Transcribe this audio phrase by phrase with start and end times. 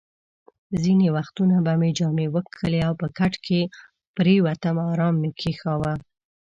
[0.81, 3.59] ځینې وختونه به مې جامې وکښلې او په کټ کې
[4.15, 5.31] پرېوتم، ارام مې
[5.61, 5.93] کاوه.